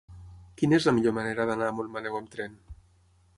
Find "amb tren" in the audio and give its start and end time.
2.21-2.57